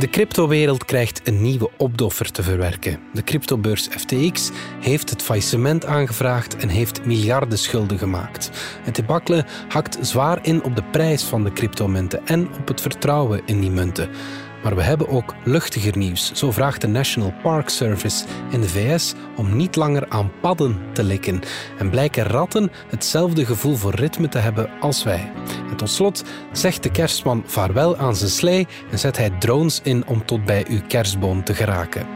[0.00, 2.98] De cryptowereld krijgt een nieuwe opdoffer te verwerken.
[3.12, 4.50] De cryptobeurs FTX
[4.80, 8.50] heeft het faillissement aangevraagd en heeft miljarden schulden gemaakt.
[8.82, 13.42] Het debakkelen hakt zwaar in op de prijs van de cryptomunten en op het vertrouwen
[13.46, 14.08] in die munten.
[14.62, 16.32] Maar we hebben ook luchtiger nieuws.
[16.34, 21.02] Zo vraagt de National Park Service in de VS om niet langer aan padden te
[21.02, 21.40] likken.
[21.78, 25.32] En blijken ratten hetzelfde gevoel voor ritme te hebben als wij.
[25.70, 30.06] En tot slot zegt de kerstman vaarwel aan zijn slee en zet hij drones in
[30.06, 32.06] om tot bij uw kerstboom te geraken.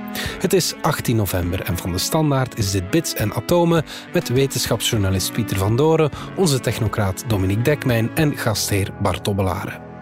[0.41, 5.33] Het is 18 november en van de Standaard is dit Bits en Atomen met wetenschapsjournalist
[5.33, 9.94] Pieter van Doren, onze technocraat Dominique Dekmijn en gastheer Bart Dobbelaren.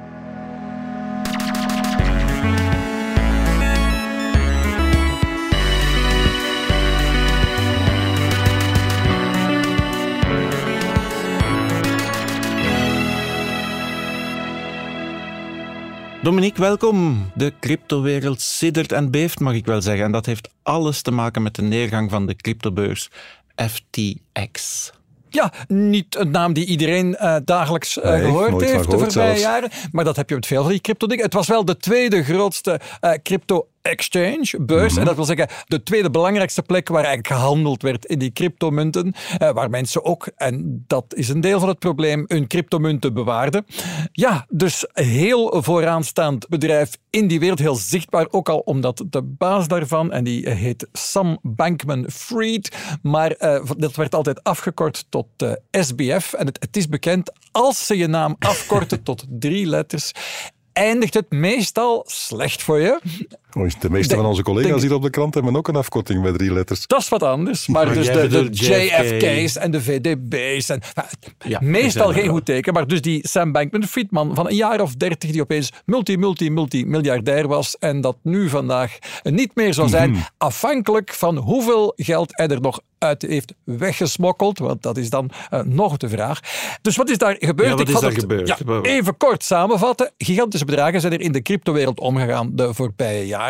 [16.22, 17.30] Dominique, welkom.
[17.34, 20.04] De cryptowereld siddert en beeft, mag ik wel zeggen.
[20.04, 23.08] En dat heeft alles te maken met de neergang van de cryptobeurs
[23.56, 24.90] FTX.
[25.28, 29.26] Ja, niet een naam die iedereen uh, dagelijks uh, Nee, gehoord heeft de gehoord voorbije
[29.26, 29.40] zelfs.
[29.40, 29.70] jaren.
[29.92, 31.24] Maar dat heb je met veel van die crypto dingen.
[31.24, 34.90] Het was wel de tweede grootste eh, crypto exchange, beurs.
[34.90, 35.00] Mhm.
[35.00, 39.14] En dat wil zeggen de tweede belangrijkste plek waar eigenlijk gehandeld werd in die cryptomunten.
[39.38, 43.66] eh, waar mensen ook, en dat is een deel van het probleem, hun cryptomunten bewaarden.
[44.12, 48.26] Ja, dus heel vooraanstaand bedrijf in die wereld, heel zichtbaar.
[48.30, 54.14] Ook al omdat de baas daarvan, en die heet Sam Bankman-Fried, maar eh, dat werd
[54.14, 56.32] altijd afgekort tot eh, SBF.
[56.32, 60.12] En het, het is bekend, als ze je naam afkorten tot drie letters,
[60.72, 63.00] eindigt het meestal slecht voor je.
[63.52, 66.34] De meeste van onze collega's denk- hier op de krant hebben ook een afkorting met
[66.34, 66.86] drie letters.
[66.86, 67.66] Dat is wat anders.
[67.66, 70.68] Maar Maar dus de, JFK's en de VDB's.
[70.68, 71.08] En, nou,
[71.38, 72.72] Ja, meestal zijn geen goed teken.
[72.72, 76.86] Maar dus die Sam Bankman-Friedman van een jaar of dertig die opeens multi, multi, multi
[76.86, 80.10] miljardair was en dat nu vandaag niet meer zou zijn.
[80.10, 80.20] Mhm.
[80.38, 84.58] Afhankelijk van hoeveel geld hij er nog uit heeft weggesmokkeld.
[84.58, 86.40] Want dat is dan eh, nog de vraag.
[86.82, 87.68] Dus wat is daar gebeurd?
[87.68, 88.48] Ja, wat Ik is daar het- gebeurd?
[88.48, 90.10] ja, even kort samenvatten.
[90.18, 93.41] Gigantische bedragen zijn er in de cryptowereld omgegaan de voorbije jaren.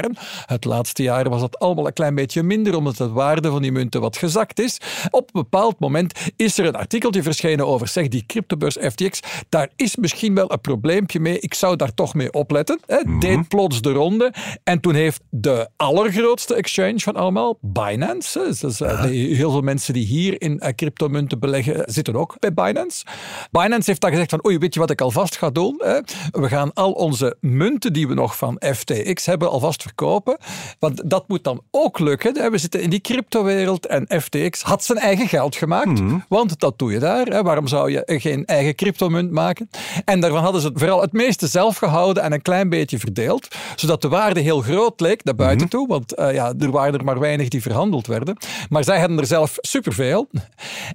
[0.46, 3.72] Het laatste jaar was dat allemaal een klein beetje minder, omdat de waarde van die
[3.72, 4.78] munten wat gezakt is.
[5.10, 9.68] Op een bepaald moment is er een artikeltje verschenen over, zeg, die cryptobeurs FTX, daar
[9.76, 11.38] is misschien wel een probleempje mee.
[11.40, 12.80] Ik zou daar toch mee opletten.
[12.86, 13.18] Hè.
[13.18, 14.32] Deed plots de ronde.
[14.64, 19.94] En toen heeft de allergrootste exchange van allemaal, Binance, dus, eh, die- heel veel mensen
[19.94, 23.04] die hier in eh, cryptomunten beleggen, zitten ook bij Binance.
[23.50, 25.80] Binance heeft dan gezegd van, oei, weet je wat ik alvast ga doen?
[25.84, 25.98] Hè?
[26.30, 30.36] We gaan al onze munten die we nog van FTX hebben alvast verkopen.
[30.78, 32.50] Want dat moet dan ook lukken.
[32.50, 36.00] We zitten in die cryptowereld en FTX had zijn eigen geld gemaakt.
[36.28, 37.26] Want dat doe je daar.
[37.26, 37.42] Hè?
[37.42, 39.70] Waarom zou je geen eigen cryptomunt maken?
[40.04, 43.48] En daarvan hadden ze vooral het meeste zelf gehouden en een klein beetje verdeeld.
[43.76, 45.88] Zodat de waarde heel groot leek naar buiten toe.
[45.88, 48.36] Want eh, ja, er waren er maar weinig die verhandeld werden.
[48.68, 50.28] Maar zij hadden er zelf superveel.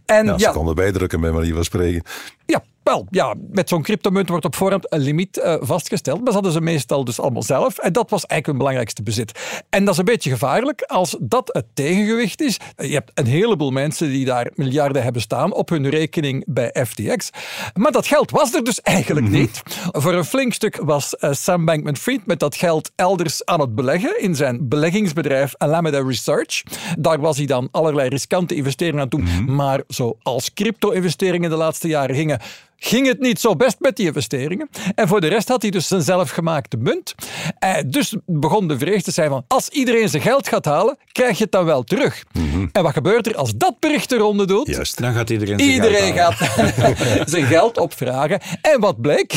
[0.06, 2.04] En Ja, ja, ze konden bijdrukken, bij manier van spreken.
[2.46, 6.16] ja, wel, ja, met zo'n cryptomunt wordt op voorhand een limiet eh, vastgesteld.
[6.16, 7.78] Maar dat hadden ze meestal dus allemaal zelf.
[7.78, 9.40] En dat was eigenlijk hun belangrijkste bezit.
[9.70, 12.58] En dat is een beetje gevaarlijk als dat het tegengewicht is.
[12.75, 17.30] Je hebt een heleboel mensen die daar miljarden hebben staan op hun rekening bij FTX.
[17.74, 19.62] Maar dat geld was er dus eigenlijk niet.
[19.92, 24.22] Voor een flink stuk was eh, Sam Bankman-Fried met dat geld elders aan het beleggen
[24.22, 26.64] in zijn beleggingsbedrijf Alameda Research.
[27.00, 29.56] Daar was hij dan allerlei riskante investeringen aan doen.
[29.56, 32.40] Maar zoals crypto-investeringen de laatste jaren gingen,
[32.77, 34.69] ging het niet zo best met die investeringen.
[34.95, 37.15] En voor de rest had hij dus zijn zelfgemaakte munt.
[37.59, 41.38] Eh, dus begon de vrees te zijn van, als iedereen zijn geld gaat halen, krijg
[41.38, 42.23] je het dan wel terug.
[42.71, 44.67] En wat gebeurt er als dat bericht de ronde doet?
[44.67, 45.01] Juist.
[45.01, 48.41] Dan gaat iedereen zijn Iedereen geld gaat zijn geld opvragen.
[48.61, 49.31] En wat bleek?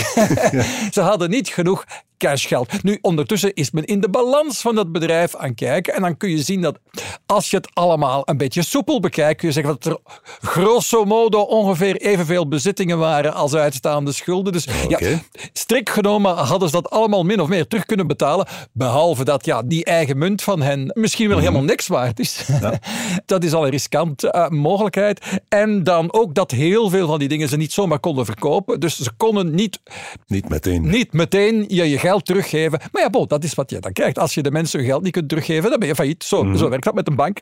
[0.90, 1.84] Ze hadden niet genoeg
[2.20, 2.82] cashgeld.
[2.82, 5.94] Nu, ondertussen is men in de balans van dat bedrijf aan het kijken.
[5.94, 6.78] En dan kun je zien dat
[7.26, 9.98] als je het allemaal een beetje soepel bekijkt, kun je zeggen dat er
[10.41, 14.53] grosso modo ongeveer evenveel bezittingen waren als uitstaande schulden.
[14.53, 15.19] Dus ja,
[15.52, 18.46] strikt genomen hadden ze dat allemaal min of meer terug kunnen betalen.
[18.72, 22.44] Behalve dat ja, die eigen munt van hen misschien wel helemaal niks waard is.
[23.26, 25.40] dat is al een riskante eh, mogelijkheid.
[25.49, 28.81] En dan ook dat heel veel van die dingen ze niet zomaar konden verkopen.
[28.81, 29.81] Dus ze konden niet,
[30.26, 30.88] Niet meteen.
[30.88, 32.80] niet meteen je, je geld teruggeven.
[32.92, 34.18] Maar ja, bon, dat is wat je dan krijgt.
[34.18, 36.24] Als je de mensen hun geld niet kunt teruggeven, dan ben je failliet.
[36.24, 37.38] Zo, zo werkt dat met een bank.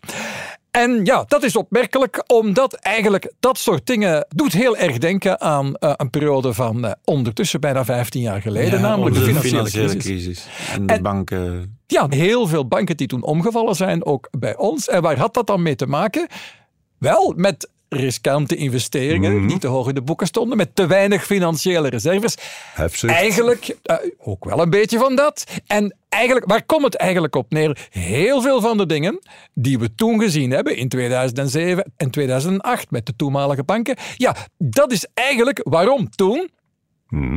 [0.71, 5.75] En ja, dat is opmerkelijk, omdat eigenlijk dat soort dingen doet heel erg denken aan
[5.75, 10.03] eh, een periode van eh, ondertussen bijna 15 jaar geleden, Ja, namelijk de financiële, crisis.
[10.05, 10.47] crisis.
[10.73, 11.77] En de En- banken...
[11.87, 14.89] Ja, heel veel banken die toen omgevallen zijn, ook bij ons.
[14.89, 16.27] En waar had dat dan mee te maken?
[16.99, 21.89] Wel, met riskante investeringen die te hoog in de boeken stonden, met te weinig financiële
[21.89, 22.35] reserves.
[23.07, 25.45] Eigenlijk eh, ook wel een beetje van dat.
[25.67, 27.89] En eigenlijk, waar komt het eigenlijk op neer?
[27.91, 29.19] Heel veel van de dingen
[29.55, 34.93] die we toen gezien hebben in 2007 en 2008 met de toenmalige banken, ja, dat
[34.93, 36.51] is eigenlijk waarom toen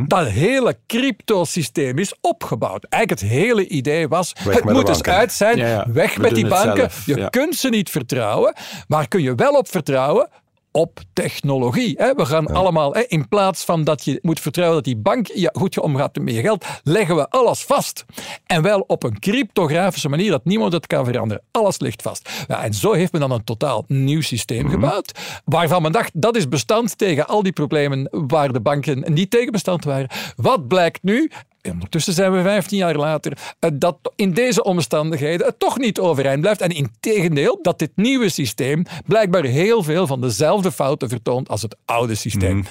[0.07, 2.83] dat hele cryptosysteem is opgebouwd.
[2.89, 5.13] Eigenlijk het hele idee was, Weg het moet eens banken.
[5.13, 5.85] uit zijn, Ja, ja.
[5.91, 6.75] weg We met die banken.
[6.77, 7.27] zelf, Je ja.
[7.29, 8.53] kunt ze niet vertrouwen,
[8.87, 10.29] maar kun je wel op vertrouwen
[10.71, 11.95] op technologie.
[11.97, 12.13] Hè?
[12.13, 15.49] We gaan allemaal, hè, in plaats van dat je moet vertrouwen dat die bank ja,
[15.53, 18.05] goed omgaat met je geld, leggen we alles vast.
[18.45, 21.43] En wel op een cryptografische manier dat niemand het kan veranderen.
[21.51, 22.29] Alles ligt vast.
[22.47, 26.35] Ja, en zo heeft men dan een totaal nieuw systeem gebouwd, waarvan men dacht dat
[26.35, 30.09] is bestand tegen al die problemen waar de banken niet tegen bestand waren.
[30.35, 31.31] Wat blijkt nu?
[31.61, 35.99] En Ondertussen zijn we 15 jaar later, eh, dat in deze omstandigheden het toch niet
[35.99, 36.61] overeind blijft.
[36.61, 41.61] En in tegendeel, dat dit nieuwe systeem blijkbaar heel veel van dezelfde fouten vertoont als
[41.61, 42.65] het oude systeem.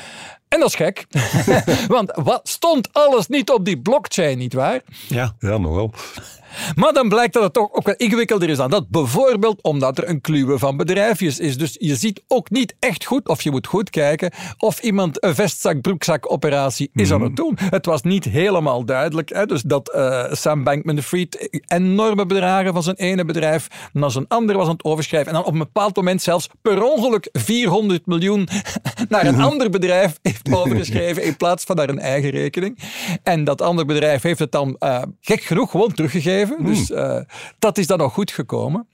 [0.50, 1.06] En dat is gek,
[1.97, 4.81] want wat stond alles niet op die blockchain, nietwaar?
[5.08, 5.35] Ja.
[5.38, 5.93] Ja, nogal.
[6.75, 8.88] Maar dan blijkt dat het toch ook wel ingewikkelder is dan dat.
[8.88, 11.58] Bijvoorbeeld omdat er een kluwe van bedrijfjes is.
[11.58, 15.35] Dus je ziet ook niet echt goed, of je moet goed kijken, of iemand een
[15.35, 17.58] vestzak-broekzak-operatie is aan het doen.
[17.61, 19.29] Het was niet helemaal duidelijk.
[19.29, 19.46] Hè?
[19.46, 24.67] Dus dat eh, Sam Bankman-Fried enorme bedragen van zijn ene bedrijf naar zijn andere was
[24.67, 25.29] aan het overschrijven.
[25.29, 28.49] En dan op een bepaald moment zelfs per ongeluk 400 miljoen
[29.08, 32.78] naar een ander bedrijf heeft overgeschreven in plaats van naar een eigen rekening.
[33.22, 36.64] En dat andere bedrijf heeft het dan eh, gek genoeg gewoon teruggegeven.
[36.64, 37.20] Dus eh,
[37.58, 38.87] dat is dan nog goed gekomen.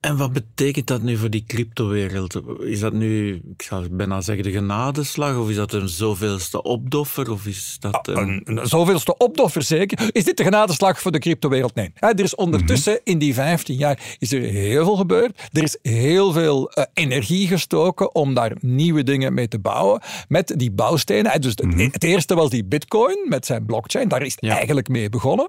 [0.00, 2.40] En wat betekent dat nu voor die cryptowereld?
[2.60, 5.36] Is dat nu, ik zou bijna zeggen, de genadeslag?
[5.36, 7.30] Of is dat een zoveelste opdoffer?
[7.30, 8.16] Of is dat een...
[8.44, 9.98] Een, een zoveelste opdoffer zeker.
[10.12, 11.74] Is dit de genadeslag voor de cryptowereld?
[11.74, 11.92] Nee.
[12.00, 15.48] Er is ondertussen in die 15 jaar is er heel veel gebeurd.
[15.52, 20.00] Er is heel veel eh, energie gestoken om daar nieuwe dingen mee te bouwen.
[20.28, 21.40] Met die bouwstenen.
[21.40, 24.08] Dus het, het eerste was die bitcoin met zijn blockchain.
[24.08, 24.56] Daar is het Ja.
[24.56, 25.48] eigenlijk mee begonnen.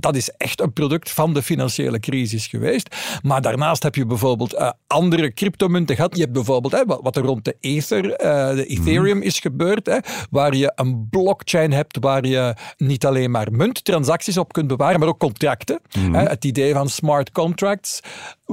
[0.00, 2.96] Dat is echt een product van de financiële crisis geweest.
[3.22, 6.14] Maar daarnaast heb je bijvoorbeeld eh, andere cryptomunten gehad.
[6.16, 9.86] Je hebt bijvoorbeeld hè, wat wat er rond de Ether, eh, de Ethereum is gebeurd.
[9.86, 9.98] Hè,
[10.30, 15.08] waar je een blockchain hebt waar je niet alleen maar munttransacties op kunt bewaren, maar
[15.08, 15.80] ook contracten.
[15.98, 18.00] Hè, het idee van smart contracts.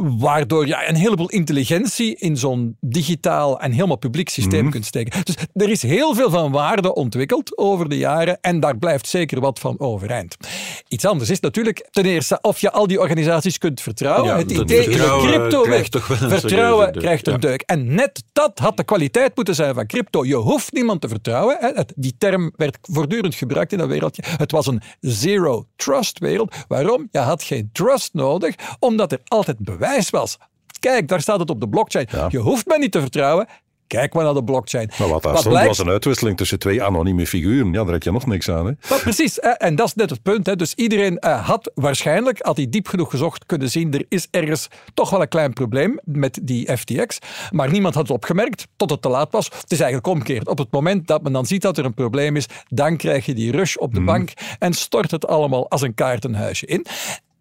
[0.02, 5.24] Waardoor je een heleboel intelligentie in zo'n digitaal en helemaal publiek systeem kunt steken.
[5.24, 9.40] Dus er is heel veel van waarde ontwikkeld over de jaren en daar blijft zeker
[9.40, 10.36] wat van overeind.
[10.88, 14.26] Iets anders is natuurlijk ten eerste of je al die organisaties kunt vertrouwen.
[14.26, 17.02] Ja, het idee vertrouwen crypto krijgt toch wel een vertrouwen deuk.
[17.02, 17.40] krijgt een Ja.
[17.40, 17.62] deuk.
[17.62, 20.26] En net dat had de kwaliteit moeten zijn van crypto.
[20.26, 21.58] Je hoeft niemand te vertrouwen.
[21.60, 21.72] Hè.
[21.96, 24.24] Die term werd voortdurend gebruikt in dat wereldje.
[24.38, 26.56] Het was een zero trust wereld.
[26.68, 27.08] Waarom?
[27.12, 30.38] Je had geen trust nodig, omdat er altijd bewijs was.
[30.80, 32.08] Kijk, daar staat het op de blockchain.
[32.12, 32.28] Ja.
[32.30, 33.48] Je hoeft mij niet te vertrouwen.
[33.88, 34.92] Kijk maar naar de blockchain.
[35.00, 35.68] Maar wat daar stond blijkt?
[35.68, 37.74] was een uitwisseling tussen twee anonieme figuren.
[37.74, 38.66] Ja, daar heb je nog niks aan.
[38.66, 38.72] Hè?
[38.90, 40.46] Maar precies, en dat is net het punt.
[40.46, 40.56] Hè.
[40.56, 44.68] Dus iedereen eh, had waarschijnlijk, had hij diep genoeg gezocht, kunnen zien, er is ergens
[44.94, 47.20] toch wel een klein probleem met die FTX.
[47.52, 49.46] Maar niemand had het opgemerkt, tot het te laat was.
[49.46, 50.48] Het is eigenlijk omgekeerd.
[50.48, 53.34] Op het moment dat men dan ziet dat er een probleem is, dan krijg je
[53.34, 56.86] die rush op de bank en stort het allemaal als een kaartenhuisje in.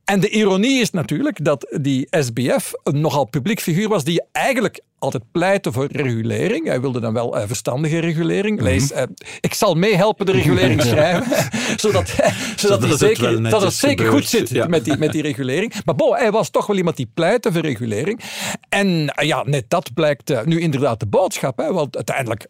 [0.05, 4.81] En de ironie is natuurlijk dat die SBF een nogal publiek figuur was die eigenlijk
[4.99, 6.67] altijd pleitte voor regulering.
[6.67, 8.61] Hij wilde dan wel eh, verstandige regulering.
[8.61, 9.03] Lees, eh,
[9.41, 11.51] ik zal meehelpen de regulering schrijven,
[11.81, 12.15] zodat,
[12.57, 14.23] zodat, het zeker, wel dat het zeker gebeurt.
[14.23, 14.67] goed zit Ja.
[14.67, 15.75] met, die, met die regulering.
[15.85, 18.21] Maar bon, hij was toch wel iemand die pleitte voor regulering.
[18.69, 21.59] En eh, ja, net dat blijkt nu inderdaad de boodschap.
[21.59, 22.47] Hè, want uiteindelijk,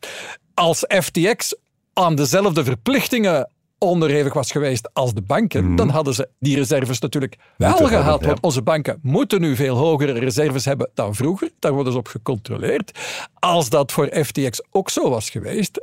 [0.54, 1.54] als FTX
[1.92, 7.36] aan dezelfde verplichtingen onderhevig was geweest als de banken, dan hadden ze die reserves natuurlijk
[7.56, 8.20] wel gehad.
[8.20, 8.26] ja.
[8.26, 11.50] Want onze banken moeten nu veel hogere reserves hebben dan vroeger.
[11.58, 12.98] Daar worden ze op gecontroleerd.
[13.38, 15.80] Als dat voor FTX ook zo was geweest,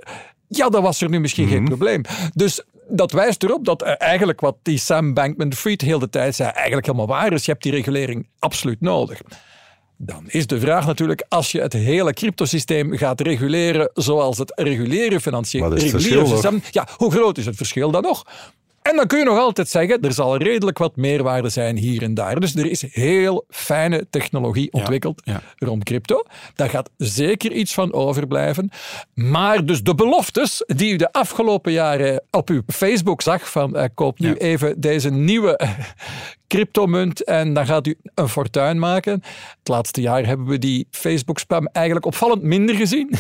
[0.48, 2.02] ja, dan was er nu misschien geen probleem.
[2.34, 6.50] Dus dat wijst erop dat eh, eigenlijk wat die Sam Bankman-Fried heel de tijd zei,
[6.50, 7.46] eigenlijk helemaal waar is.
[7.46, 9.22] Je hebt die regulering absoluut nodig.
[10.04, 15.20] Dan is de vraag natuurlijk, als je het hele cryptosysteem gaat reguleren zoals het reguliere
[15.20, 18.24] financiële Wat is het reguliere systeem, ja, hoe groot is het verschil dan nog?
[18.82, 22.14] En dan kun je nog altijd zeggen, er zal redelijk wat meerwaarde zijn hier en
[22.14, 22.40] daar.
[22.40, 25.42] Dus er is heel fijne technologie ontwikkeld ja.
[25.58, 26.24] rond crypto.
[26.56, 28.70] Daar gaat zeker iets van overblijven.
[29.14, 33.86] Maar dus de beloftes die u de afgelopen jaren op uw Facebook zag van eh,
[33.94, 34.36] koop nu Ja.
[34.36, 35.60] even deze nieuwe
[36.52, 39.14] cryptomunt en dan gaat u een fortuin maken.
[39.60, 43.10] Het laatste jaar hebben we die Facebook-spam eigenlijk opvallend minder gezien.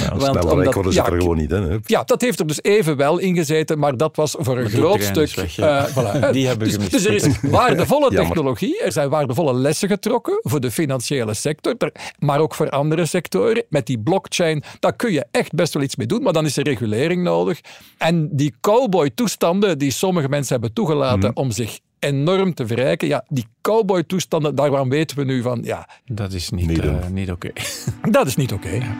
[0.00, 1.82] Ja, Want, omdat, worden ze ja, er gewoon niet in.
[1.84, 5.02] Ja, dat heeft er dus even wel in gezeten, maar dat was voor een groot
[5.02, 5.34] stuk...
[5.34, 6.30] Weg, uh, voilà.
[6.32, 10.70] Die hebben dus, dus er is waardevolle technologie, er zijn waardevolle lessen getrokken voor de
[10.70, 11.76] financiële sector,
[12.18, 13.64] maar ook voor andere sectoren.
[13.68, 16.56] Met die blockchain, daar kun je echt best wel iets mee doen, maar dan is
[16.56, 17.60] er regulering nodig.
[17.98, 21.38] En die cowboy-toestanden die sommige mensen hebben toegelaten mhm.
[21.38, 23.08] om zich enorm te verrijken.
[23.08, 25.88] Ja, die cowboy-toestanden, daarvan weten we nu van, ja...
[26.04, 27.50] Dat is niet, niet, uh, niet oké.
[28.10, 28.66] Dat is niet oké.
[28.66, 28.94] Okay.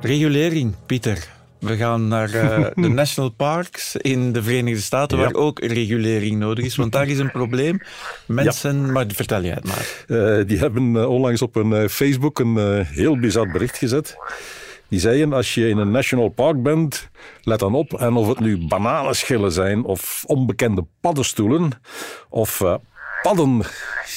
[0.00, 1.36] Regulering, Pieter.
[1.58, 6.64] We gaan naar uh, de national parks in de Verenigde Staten, waar ook regulering nodig
[6.64, 6.76] is.
[6.76, 7.80] Want daar is een probleem.
[8.26, 10.04] Mensen, maar vertel jij het maar.
[10.06, 14.16] Uh, die hebben onlangs op een Facebook een heel bizar bericht gezet.
[14.88, 17.08] Die zeiden, als je in een national park bent,
[17.42, 17.94] let dan op.
[17.94, 21.70] En of het nu bananenschillen zijn of onbekende paddenstoelen
[22.28, 22.74] of uh,
[23.22, 23.62] padden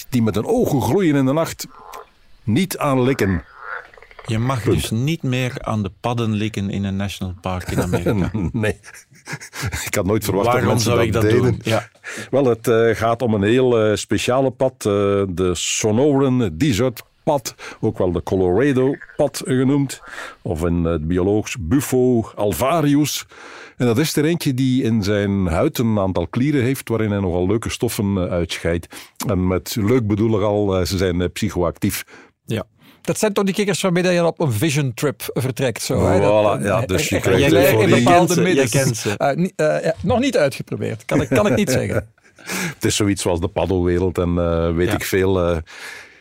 [0.10, 1.68] die met hun ogen gloeien in de nacht,
[2.44, 3.44] niet aanlikken.
[4.26, 8.30] Je mag dus niet meer aan de padden likken in een national park in Amerika.
[8.52, 8.80] nee.
[9.86, 11.60] Ik had nooit verwacht Waarom dat mensen zou dat, ik dat doen.
[11.64, 11.90] Ja.
[12.32, 14.74] Wel, het uh, gaat om een heel uh, speciale pad.
[14.74, 14.84] Uh,
[15.30, 20.02] de Sonoran Desert pad, ook wel de Colorado-pad genoemd,
[20.42, 23.26] of in het biologisch Buffo alvarius.
[23.78, 27.20] En dat is er eentje die in zijn huid een aantal klieren heeft waarin hij
[27.20, 28.88] nogal leuke stoffen uitscheidt.
[29.28, 32.04] En met leuk bedoel ik al, ze zijn psychoactief.
[32.46, 32.66] Ja.
[33.02, 35.82] Dat zijn toch die kikkers waarmee je op een vision trip vertrekt.
[35.82, 36.20] Zo, hè?
[36.20, 39.06] Voilà, ja, dus je krijgt voor in bepaalde middens.
[39.06, 42.10] Uh, uh, ja, nog niet uitgeprobeerd, kan ik, kan ik niet zeggen.
[42.44, 44.94] Het is zoiets zoals de paddelwereld en uh, weet ja.
[44.94, 45.62] ik veel.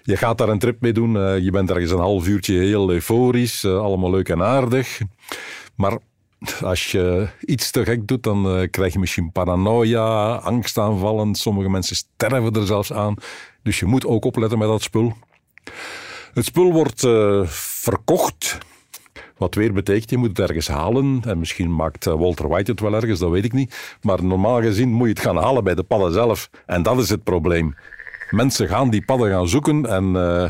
[0.02, 1.14] Je gaat daar een trip mee doen.
[1.14, 3.64] Uh, je bent ergens een half uurtje heel euforisch.
[3.64, 5.00] Uh, allemaal leuk en aardig.
[5.74, 5.98] Maar
[6.62, 11.34] als je iets te gek doet, dan uh, krijg je misschien paranoia, angstaanvallen.
[11.34, 13.14] Sommige mensen sterven er zelfs aan.
[13.62, 15.12] Dus je moet ook opletten met dat spul.
[16.34, 17.00] Het spul wordt
[17.80, 18.58] verkocht.
[19.36, 21.22] Wat weer betekent, je moet het ergens halen.
[21.26, 23.96] En misschien maakt Walter White het wel ergens, dat weet ik niet.
[24.02, 26.50] Maar normaal gezien moet je het gaan halen bij de padden zelf.
[26.66, 27.74] En dat is het probleem.
[28.30, 30.44] Mensen gaan die padden gaan zoeken en uh,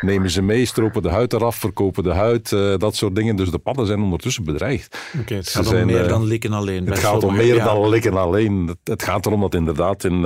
[0.00, 3.36] nemen ze mee, stropen de huid eraf, verkopen de huid, uh, dat soort dingen.
[3.36, 4.98] Dus de padden zijn ondertussen bedreigd.
[5.20, 6.86] Okay, het gaat om meer uh, dan likken alleen.
[6.86, 7.64] Het gaat om meer ja.
[7.64, 8.66] dan likken alleen.
[8.66, 10.20] Het, het, gaat erom dat inderdaad in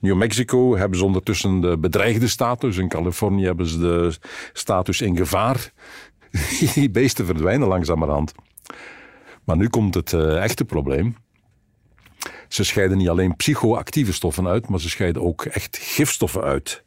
[0.00, 2.76] New Mexico hebben ze ondertussen de bedreigde status.
[2.76, 4.14] In Californië hebben ze de
[4.52, 5.72] status in gevaar.
[6.74, 8.32] die beesten verdwijnen langzamerhand.
[9.44, 11.16] Maar nu komt het echte probleem.
[12.52, 16.82] Ze scheiden niet alleen psychoactieve stoffen uit, maar ze scheiden ook echt gifstoffen uit.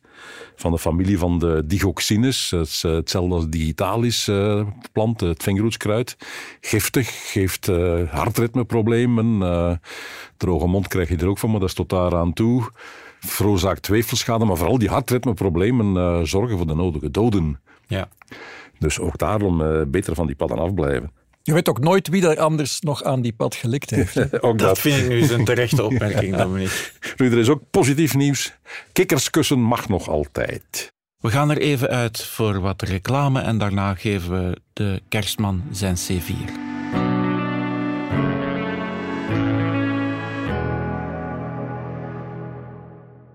[0.55, 6.17] Van de familie van de digoxines, hetzelfde als digitalis uh, plant, het vingerhoedskruid.
[6.62, 9.41] Giftig, geeft uh, hartritmeproblemen.
[9.41, 9.72] Uh,
[10.38, 12.69] droge mond krijg je er ook van, maar dat is tot daar aan toe.
[13.19, 17.60] Veroorzaakt tweefelschade, maar vooral die hartritmeproblemen zorgen voor de nodige doden.
[17.88, 18.10] Ja.
[18.79, 21.12] Dus ook daarom beter van die padden afblijven.
[21.45, 24.17] Je weet ook nooit wie er anders nog aan die pad gelikt heeft.
[24.33, 24.59] ook dat.
[24.59, 24.79] dat.
[24.79, 26.91] vind ik nu een terechte opmerking, Dominique.
[27.17, 28.53] Nu, er is ook positief nieuws.
[28.93, 30.93] Kikkerskussen mag nog altijd.
[31.17, 35.97] We gaan er even uit voor wat reclame en daarna geven we de kerstman zijn
[35.97, 36.51] C4.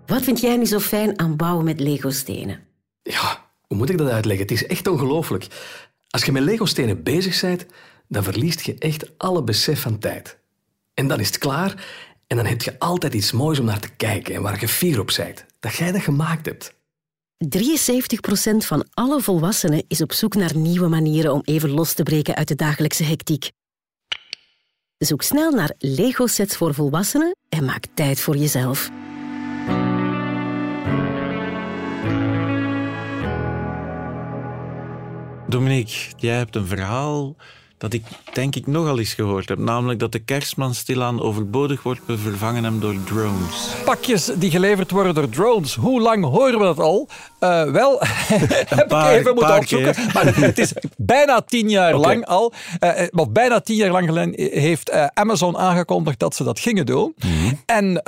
[0.06, 2.60] Wat vind jij nu zo fijn aan bouwen met Lego-stenen?
[3.02, 4.46] Ja, hoe moet ik dat uitleggen?
[4.46, 5.46] Het is echt ongelooflijk.
[6.08, 7.66] Als je met Lego-stenen bezig bent,
[8.10, 10.38] dan verliest je echt alle besef van tijd.
[10.94, 11.86] En dan is het klaar
[12.26, 15.00] en dan heb je altijd iets moois om naar te kijken en waar je fier
[15.00, 15.44] op bent.
[15.60, 16.74] Dat jij dat gemaakt hebt.
[17.44, 22.34] 73% van alle volwassenen is op zoek naar nieuwe manieren om even los te breken
[22.34, 23.50] uit de dagelijkse hectiek.
[24.98, 28.90] Zoek snel naar Lego-sets voor volwassenen en maak tijd voor jezelf.
[35.48, 37.36] Dominique, jij hebt een verhaal
[37.80, 39.58] dat ik denk ik nogal eens gehoord heb.
[39.58, 43.68] Namelijk dat de kerstman stilaan overbodig wordt vervangen hem door drones.
[43.84, 45.74] Pakjes die geleverd worden door drones.
[45.74, 47.08] Hoe lang horen we dat al?
[47.40, 49.94] Uh, wel, heb paar, ik even moeten opzoeken.
[50.14, 52.14] Maar het is bijna tien jaar okay.
[52.14, 52.52] lang al.
[52.80, 56.86] Uh, of bijna tien jaar lang geleden heeft uh, Amazon aangekondigd dat ze dat gingen
[56.86, 57.14] doen.
[57.16, 57.60] Mm -hmm.
[57.66, 58.02] En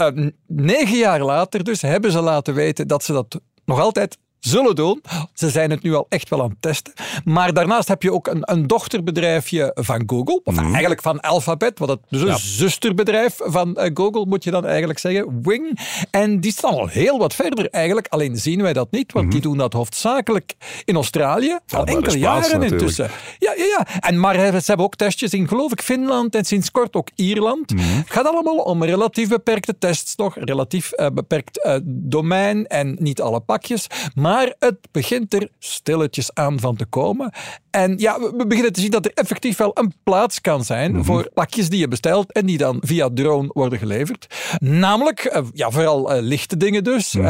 [0.47, 5.03] negen jaar later dus hebben ze laten weten dat ze dat nog altijd zullen doen.
[5.35, 6.93] Ze zijn het nu al echt wel aan het testen.
[7.25, 10.41] Maar daarnaast heb je ook een, een dochterbedrijfje van Google.
[10.45, 10.71] Of Mhm.
[10.71, 11.79] eigenlijk van Alphabet.
[11.79, 15.43] Wat het, dus een zusterbedrijf van eh, Google, moet je dan eigenlijk zeggen.
[15.43, 15.79] Wing.
[16.11, 18.07] En die staan al heel wat verder eigenlijk.
[18.09, 21.59] Alleen zien wij dat niet, want die doen dat hoofdzakelijk in Australië.
[21.69, 21.89] al Mhm.
[21.95, 22.73] enkele jaren natuurlijk.
[22.73, 23.11] intussen.
[23.39, 24.01] Ja, ja, ja.
[24.01, 27.75] En, maar ze hebben ook testjes in, geloof ik, Finland en sinds kort ook Ierland.
[27.75, 27.83] Mhm.
[27.97, 33.21] Het gaat allemaal om relatief beperkte tests nog, relatief eh, beperkt eh, domein en niet
[33.21, 33.87] alle pakjes.
[34.15, 37.33] Maar het begint er stilletjes aan van te komen.
[37.73, 41.03] En ja, we beginnen te zien dat er effectief wel een plaats kan zijn Mhm.
[41.05, 44.27] voor pakjes die je bestelt en die dan via drone worden geleverd.
[44.59, 47.13] Namelijk, eh, ja, vooral eh, lichte dingen dus.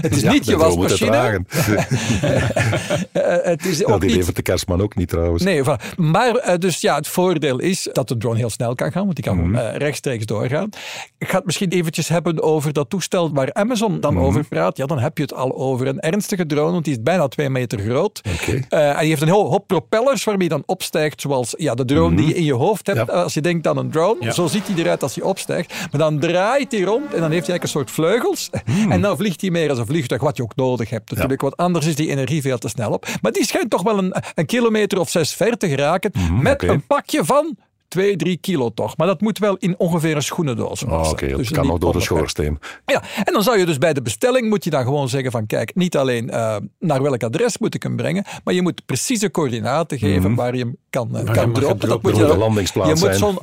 [0.00, 0.24] het is Mhm.
[0.26, 1.44] Ja, niet je wasmachine.
[3.12, 5.42] Eh, het is ook die niet levert de kerstman ook niet trouwens.
[5.42, 5.62] Nee,
[5.96, 9.24] maar dus ja, het voordeel is dat de drone heel snel kan gaan, want die
[9.24, 9.76] kan Mhm.
[9.76, 10.68] rechtstreeks doorgaan.
[11.18, 14.00] Ik ga het misschien eventjes hebben over dat toestel waar Amazon Mhm.
[14.00, 14.76] dan over praat.
[14.76, 17.50] Ja, dan heb je het al over een ernstige drone, want die is bijna twee
[17.50, 18.20] meter groot.
[18.68, 22.16] En die heeft een heel hoop propellers waarmee je dan opstijgt, zoals ja, de drone
[22.16, 22.98] die je in je hoofd hebt.
[23.06, 23.10] Mhm.
[23.16, 23.22] Ja.
[23.22, 24.32] Als je denkt aan een drone, Ja.
[24.32, 25.74] zo ziet hij eruit als hij opstijgt.
[25.90, 28.50] Maar dan draait hij rond en dan heeft hij eigenlijk een soort vleugels.
[28.64, 28.92] Mhm.
[28.92, 31.10] En dan vliegt hij meer als een vliegtuig, wat je ook nodig hebt.
[31.10, 33.06] Natuurlijk, want anders is die energie veel te snel op.
[33.22, 36.68] Maar die schijnt toch wel een, een kilometer of zes ver te geraken met oké.
[36.72, 37.56] een pakje van
[37.96, 38.96] 2, 3 kilo toch.
[38.96, 41.12] Maar dat moet wel in ongeveer een schoenendoos Ah, passen.
[41.14, 42.58] Oké, dat Dus kan nog door de schoorsteen.
[42.86, 45.46] Ja, en dan zou je dus bij de bestelling moet je dan gewoon zeggen van
[45.46, 49.30] kijk, niet alleen eh, naar welk adres moet ik hem brengen, maar je moet precieze
[49.30, 51.88] coördinaten geven waar je hem kan, eh, je kan droppen.
[51.88, 53.38] Dat moet je een landingsplaats je moet zo'n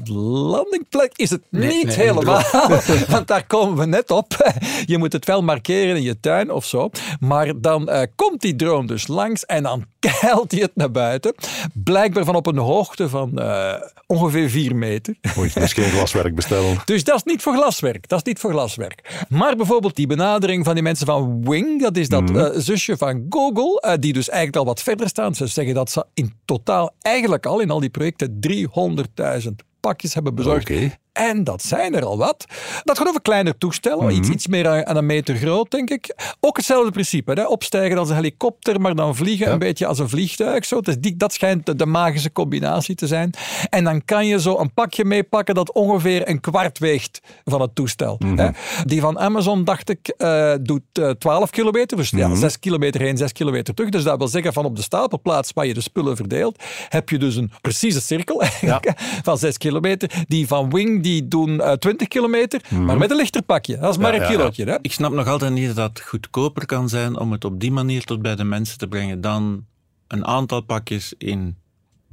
[0.50, 2.41] landingplek is het niet nee, helemaal,
[3.10, 4.51] want daar komen we net op.
[4.86, 6.89] Je moet het wel markeren in je tuin of zo.
[7.19, 9.86] Maar dan eh, komt die drone dus langs en dan
[10.19, 11.36] keilt hij het naar buiten.
[11.74, 13.74] Blijkbaar van op een hoogte van eh,
[14.07, 15.15] ongeveer 4 meter.
[15.36, 16.77] Moet je geen glaswerk bestellen.
[16.86, 18.07] Dus dat is niet voor glaswerk.
[18.07, 19.25] Dat is niet voor glaswerk.
[19.29, 23.25] Maar bijvoorbeeld die benadering van die mensen van Wing, dat is dat eh, zusje van
[23.29, 25.36] Google, eh, die dus eigenlijk al wat verder staan.
[25.36, 30.35] Ze zeggen dat ze in totaal eigenlijk al in al die projecten 300.000 pakjes hebben
[30.35, 30.97] bezorgd.
[31.13, 32.46] En dat zijn er al wat.
[32.84, 36.15] Dat gaat over kleiner toestellen, iets, iets meer aan, aan een meter groot, denk ik.
[36.39, 37.32] Ook hetzelfde principe.
[37.32, 37.46] Hè?
[37.46, 40.65] Opstijgen als een helikopter, maar dan vliegen een beetje als een vliegtuig.
[40.65, 40.82] Zo.
[40.82, 43.34] Dus die, dat schijnt de, de magische combinatie te zijn.
[43.70, 47.75] En dan kan je zo een pakje meepakken dat ongeveer een kwart weegt van het
[47.75, 48.20] toestel.
[48.36, 48.50] Hè?
[48.86, 51.98] Die van Amazon, dacht ik, eh, doet eh, 12 kilometer.
[51.98, 53.91] Dus ja, 6 kilometer heen, 6 kilometer terug.
[53.91, 57.17] Dus dat wil zeggen, van op de stapelplaats waar je de spullen verdeelt, heb je
[57.17, 58.43] dus een precieze cirkel
[59.24, 60.12] van 6 kilometer.
[60.27, 63.77] Die van Wing, die doen eh, 20 kilometer, maar met een lichter pakje.
[63.77, 64.29] Dat is maar Ja, een ja.
[64.29, 64.65] kilootje.
[64.65, 64.77] Hè?
[64.81, 68.03] Ik snap nog altijd niet dat dat goedkoper kan zijn om het op die manier
[68.03, 69.65] tot bij de mensen te brengen dan
[70.07, 71.57] een aantal pakjes in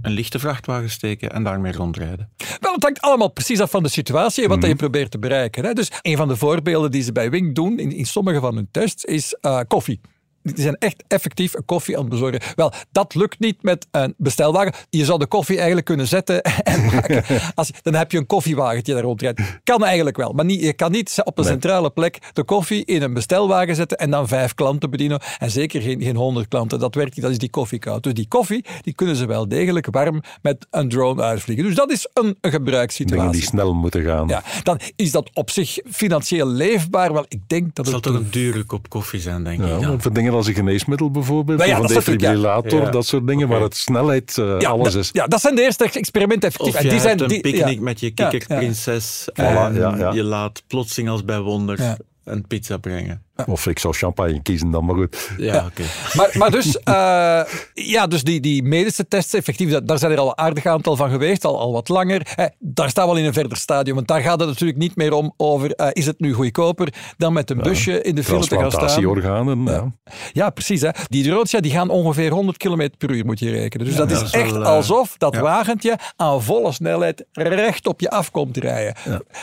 [0.02, 2.28] een lichte vrachtwagen steken en daarmee rondrijden.
[2.60, 5.18] Wel, het hangt allemaal precies af van de situatie en wat dat je probeert te
[5.18, 5.64] bereiken.
[5.64, 5.72] Hè.
[5.72, 8.68] Dus een van de voorbeelden die ze bij Wing doen in, in sommige van hun
[8.70, 10.00] tests is eh, koffie.
[10.42, 12.40] Die zijn echt effectief een koffie aan het bezorgen.
[12.54, 14.72] Wel, dat lukt niet met een bestelwagen.
[14.90, 17.24] Je zou de koffie eigenlijk kunnen zetten en maken.
[17.54, 19.40] Als, je- dan heb je een koffiewagentje daar rondrijdt.
[19.64, 23.02] Kan eigenlijk wel, maar niet, je kan niet op een centrale plek de koffie in
[23.02, 25.20] een bestelwagen zetten en dan vijf klanten bedienen.
[25.38, 26.78] En zeker geen, geen honderd klanten.
[26.78, 28.02] Dat werkt niet, dat is die koffiekoud.
[28.02, 31.64] Dus die koffie, die kunnen ze wel degelijk warm met een drone uitvliegen.
[31.64, 33.30] Dus dat is een, een Dingen gebruikssituatie.
[33.32, 34.28] die snel moeten gaan.
[34.28, 37.12] Ja, dan is dat op zich financieel leefbaar.
[37.12, 39.80] Wel, ik denk dat Het zal toch een dure kop koffie zijn, denk Ja, ik.
[39.82, 40.02] dan.
[40.02, 42.90] voor dingen als een geneesmiddel bijvoorbeeld, Nou ja, of een dat soort dingen, defibrillator, ja.
[42.90, 45.08] dat soort dingen, waar het snelheid eh, ja, alles is.
[45.12, 46.74] ja, dat zijn de eerste experimenten effectief.
[46.74, 47.82] Of En je die hebt zijn, een die, picknick ja.
[47.82, 50.12] met je Ja, kikkerprinses Voilà, en ja, ja.
[50.12, 51.96] je laat plotseling als bij wonder Ja.
[52.24, 53.22] een pizza brengen.
[53.46, 55.30] Of ik zou champagne kiezen dan, maar goed.
[55.36, 55.82] Ja, oké.
[56.14, 57.40] Maar, maar dus, eh,
[57.74, 61.10] ja, dus die, die medische tests, effectief, daar zijn er al een aardig aantal van
[61.10, 62.32] geweest, al, al wat langer.
[62.36, 64.96] Eh, daar staan we al in een verder stadium, want daar gaat het natuurlijk niet
[64.96, 68.46] meer om over, eh, is het nu goedkoper dan met een busje in de file
[68.46, 68.86] te gaan staan.
[68.88, 69.92] Transplantatieorganen, ja.
[70.32, 70.80] Ja, precies.
[70.80, 70.88] Hè.
[71.06, 73.86] Die drones ja, die gaan ongeveer 100 km per uur, moet je rekenen.
[73.86, 75.40] Dus dat dat is wel, echt eh, alsof dat ja.
[75.40, 78.94] wagentje aan volle snelheid recht op je af komt rijden.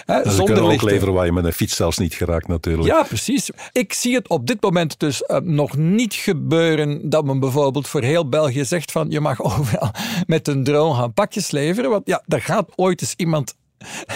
[0.05, 0.89] Hè, Dus zonder kunnen ook lichten.
[0.89, 2.87] leveren waar je met een fiets zelfs niet geraakt natuurlijk.
[2.87, 3.49] Ja, precies.
[3.71, 8.01] Ik zie het op dit moment dus eh, nog niet gebeuren dat men bijvoorbeeld voor
[8.01, 9.91] heel België zegt van je mag overal
[10.27, 11.89] met een drone gaan pakjes leveren.
[11.89, 13.55] Want ja, er gaat ooit eens iemand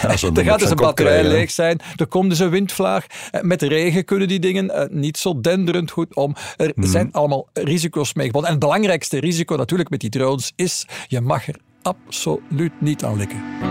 [0.02, 1.80] Ja, er gaat dus een batterij krijgen, leeg zijn.
[1.96, 3.06] Er komt dus een windvlaag.
[3.32, 6.36] Eh, Met regen kunnen die dingen eh, niet zo denderend goed om.
[6.58, 6.88] Er Mhm.
[6.88, 8.50] zijn allemaal risico's mee gebonden.
[8.50, 13.18] En het belangrijkste risico natuurlijk met die drones is, je mag er absoluut niet aan
[13.18, 13.71] likken.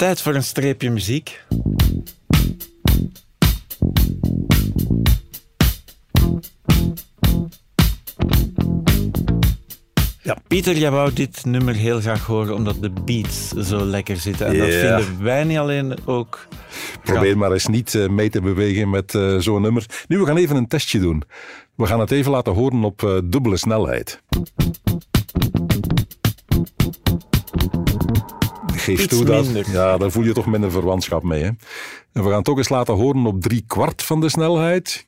[0.00, 1.44] Tijd voor een streepje muziek.
[10.22, 14.46] Ja, Pieter, jij wou dit nummer heel graag horen omdat de beats zo lekker zitten.
[14.46, 16.48] En dat vinden wij niet alleen ook
[17.02, 19.86] Probeer maar eens niet uh, mee te bewegen met uh, zo'n nummer.
[20.08, 21.22] Nu, we gaan even een testje doen.
[21.74, 24.22] We gaan het even laten horen op uh, dubbele snelheid.
[28.96, 29.66] Geef toe dat.
[29.66, 31.42] Ja, daar voel je toch minder verwantschap mee.
[31.42, 31.48] Hè?
[32.12, 35.06] En we gaan het ook eens laten horen op drie kwart van de snelheid.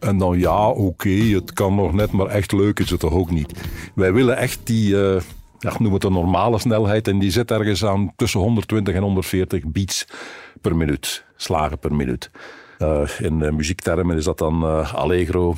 [0.00, 3.30] En dan ja, oké, het kan nog net, maar echt leuk is het toch ook
[3.30, 3.52] niet.
[3.94, 5.20] Wij willen echt die, uh,
[5.58, 9.64] ja, noem het een normale snelheid, en die zit ergens aan tussen 120 en 140
[9.66, 10.06] beats
[10.60, 12.30] per minuut, slagen per minuut.
[12.78, 15.54] Uh, in uh, muziektermen is dat dan allegro.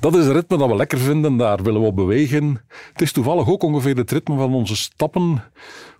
[0.00, 2.62] Dat is het ritme dat we lekker vinden, daar willen we op bewegen.
[2.92, 5.42] Het is toevallig ook ongeveer het ritme van onze stappen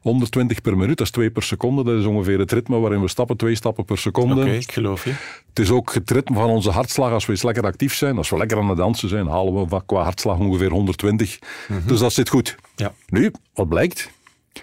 [0.01, 1.85] 120 per minuut, dat is 2 per seconde.
[1.85, 4.41] Dat is ongeveer het ritme waarin we stappen, twee stappen per seconde.
[4.41, 5.13] Oké, ik geloof je.
[5.49, 8.17] Het is ook het ritme van onze hartslag als we eens lekker actief zijn.
[8.17, 11.39] Als we lekker aan het dansen zijn, halen we qua hartslag ongeveer 120.
[11.69, 11.87] Mhm.
[11.87, 12.57] Dus dat zit goed.
[12.77, 12.93] Ja.
[13.07, 14.11] Nu, wat blijkt?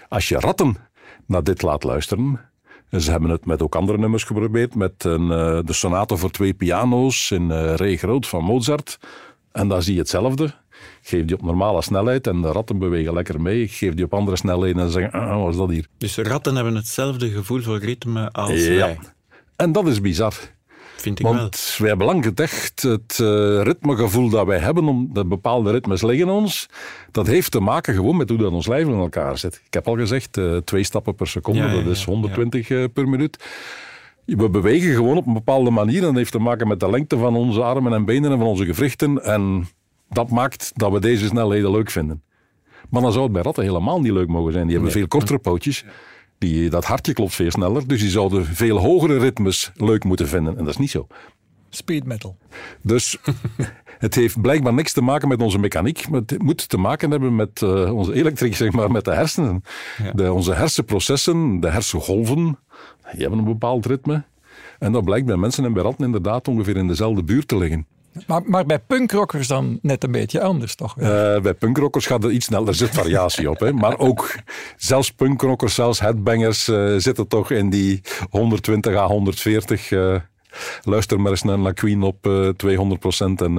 [0.08, 0.76] Als je ratten
[1.26, 2.40] naar dit laat luisteren,
[2.90, 6.54] ze hebben het met ook andere nummers geprobeerd, met een, uh, de sonate voor twee
[6.54, 8.98] piano's in uh, Re groot van Mozart.
[9.52, 10.54] En daar zie je hetzelfde.
[11.02, 13.68] Geef die op normale snelheid en de ratten bewegen lekker mee.
[13.68, 15.86] Geef die op andere snelheden en zeggen, ah, wat is dat hier?
[15.98, 18.76] Dus ratten hebben hetzelfde gevoel voor ritme als ja.
[18.76, 18.98] wij.
[19.56, 20.34] En dat is bizar.
[21.00, 21.86] Vind ik Want wel.
[21.86, 26.68] wij belangen echt het uh, ritmegevoel dat wij hebben, om de bepaalde ritmes liggen ons,
[27.10, 29.60] dat heeft te maken gewoon met hoe dat ons lijf in elkaar zit.
[29.66, 32.70] Ik heb al gezegd, uh, twee stappen per seconde, Ja, ja, dat is ja, 120
[32.70, 33.44] uh, per minuut.
[34.24, 37.18] We bewegen gewoon op een bepaalde manier en dat heeft te maken met de lengte
[37.18, 39.24] van onze armen en benen en van onze gewrichten.
[39.24, 39.68] En
[40.08, 42.22] dat maakt dat we deze snelheden leuk vinden.
[42.88, 44.64] Maar dan zou het bij ratten helemaal niet leuk mogen zijn.
[44.64, 45.84] Die hebben veel kortere pootjes.
[46.38, 47.86] Die, dat hartje klopt veel sneller.
[47.86, 50.58] Dus die zouden veel hogere ritmes leuk moeten vinden.
[50.58, 51.06] En dat is niet zo.
[51.70, 52.36] Speed metal.
[52.82, 53.18] Dus
[53.98, 56.08] het heeft blijkbaar niks te maken met onze mechaniek.
[56.08, 59.62] Maar het moet te maken hebben met uh, onze elektriek, zeg maar, met de hersenen.
[60.02, 60.12] Ja.
[60.12, 62.58] De, onze hersenprocessen, de hersengolven,
[63.12, 64.24] die hebben een bepaald ritme.
[64.78, 67.86] En dat blijkt bij mensen en bij ratten inderdaad ongeveer in dezelfde buurt te liggen.
[68.26, 70.96] Maar, maar bij punkrockers dan net een beetje anders, toch?
[70.98, 71.04] Uh,
[71.40, 73.60] bij punkrockers gaat het iets sneller, er zit variatie op.
[73.60, 73.72] Hè?
[73.72, 74.34] Maar ook
[74.76, 78.00] zelfs punkrockers, zelfs headbangers uh, zitten toch in die
[78.30, 79.90] 120 à 140.
[79.90, 80.16] Uh,
[80.82, 83.56] luister maar eens naar La Queen op 200 procent en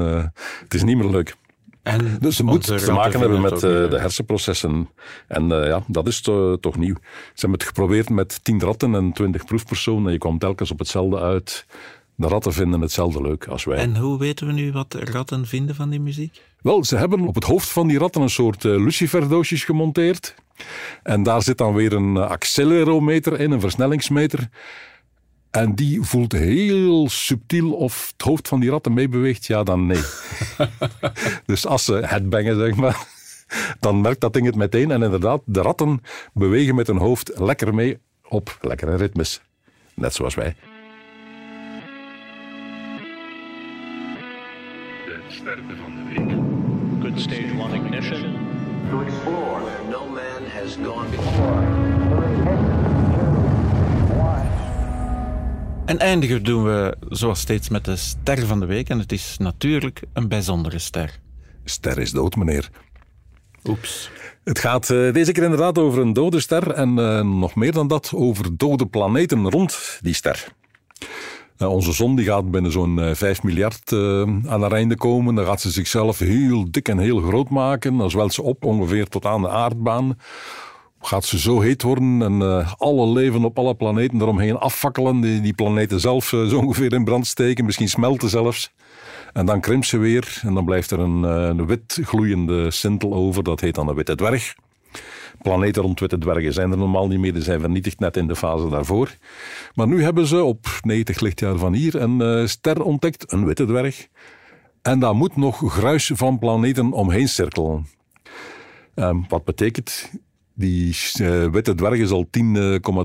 [0.63, 1.35] het is niet meer leuk.
[1.83, 4.89] En dus het moet te maken hebben met uh, de hersenprocessen.
[5.27, 6.95] En uh, ja, dat is to, toch nieuw.
[7.33, 10.05] Ze hebben het geprobeerd met 10 ratten en 20 proefpersonen.
[10.05, 11.65] En je kwam telkens op hetzelfde uit.
[12.19, 13.77] De ratten vinden hetzelfde leuk als wij.
[13.77, 16.41] En hoe weten we nu wat ratten vinden van die muziek?
[16.61, 20.35] Wel, ze hebben op het hoofd van die ratten een soort uh, luciferdoosjes gemonteerd.
[21.03, 24.49] En daar zit dan weer een accelerometer in, een versnellingsmeter.
[25.51, 30.01] En die voelt heel subtiel of het hoofd van die ratten meebeweegt, ja dan nee.
[31.45, 33.07] dus als ze headbangen, zeg maar,
[33.79, 34.91] dan merkt dat ding het meteen.
[34.91, 36.01] En inderdaad, de ratten
[36.33, 39.41] bewegen met hun hoofd lekker mee op lekkere ritmes.
[39.93, 40.55] Net zoals wij.
[45.49, 46.29] De sterren van de week.
[47.01, 48.35] Good stage one ignition.
[48.89, 51.63] To explore where no man has gone before.
[55.85, 58.89] En eindigen doen we zoals steeds met de ster van de week.
[58.89, 61.19] En het is natuurlijk een bijzondere ster.
[61.63, 62.69] Ster is dood, meneer.
[63.63, 64.11] Oeps.
[64.43, 67.87] Het gaat uh, deze keer inderdaad over een dode ster en uh, nog meer dan
[67.87, 70.47] dat over dode planeten rond die ster.
[71.61, 73.93] Uh, onze zon die gaat binnen zo'n 5 miljard
[74.47, 75.35] aan haar einde komen.
[75.35, 77.97] Dan gaat ze zichzelf heel dik en heel groot maken.
[77.97, 80.17] Dan zwelt ze op ongeveer tot aan de aardbaan
[81.01, 85.21] gaat ze zo heet worden en uh, alle leven op alle planeten eromheen afvakkelen.
[85.21, 88.71] Die, die planeten zelf uh, zo ongeveer in brand steken, misschien smelten zelfs.
[89.33, 93.13] En dan krimpt ze weer en dan blijft er een, uh, een wit gloeiende sintel
[93.13, 93.43] over.
[93.43, 94.55] Dat heet dan een witte dwerg.
[95.41, 97.33] Planeten rond witte dwergen zijn er normaal niet meer.
[97.33, 99.15] Die zijn vernietigd net in de fase daarvoor.
[99.73, 104.07] Maar nu hebben ze op 90 lichtjaar van hier een ster ontdekt, een witte dwerg.
[104.81, 107.85] En daar moet nog gruis van planeten omheen cirkelen.
[108.95, 110.11] Um, wat betekent
[110.53, 112.31] die uh, witte dwerg is al 10,2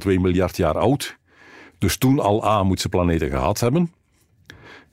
[0.05, 1.17] miljard jaar oud.
[1.79, 3.93] Dus toen al A moet ze planeten gehad hebben.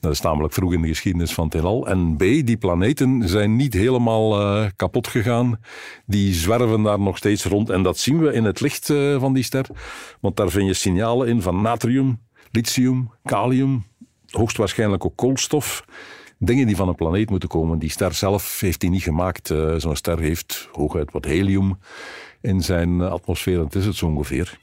[0.01, 1.87] Dat is namelijk vroeg in de geschiedenis van het heelal.
[1.87, 5.59] En B, die planeten zijn niet helemaal uh, kapot gegaan.
[6.05, 7.69] Die zwerven daar nog steeds rond.
[7.69, 9.65] En dat zien we in het licht uh, van die ster.
[10.19, 12.19] Want daar vind je signalen in van natrium,
[12.51, 13.83] lithium, kalium,
[14.29, 15.85] hoogstwaarschijnlijk ook koolstof.
[16.37, 17.79] Dingen die van een planeet moeten komen.
[17.79, 19.49] Die ster zelf heeft die niet gemaakt.
[19.49, 21.77] Uh, Zo'n ster heeft hooguit wat helium
[22.41, 23.57] in zijn atmosfeer.
[23.57, 24.59] Dat is het zo ongeveer.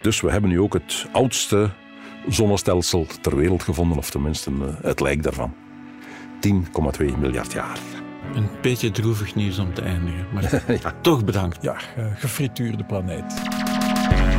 [0.00, 1.70] Dus we hebben nu ook het oudste
[2.28, 4.50] zonnestelsel ter wereld gevonden, of tenminste
[4.82, 5.54] het lijk daarvan.
[7.00, 7.78] 10,2 miljard jaar.
[8.34, 10.26] Een beetje droevig nieuws om te eindigen.
[10.32, 11.62] Maar toch bedankt.
[11.62, 13.34] Ja, eh, gefrituurde planeet.